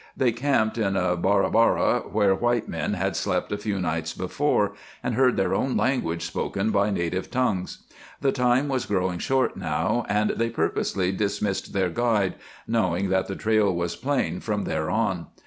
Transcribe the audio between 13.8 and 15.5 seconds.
plain from there on.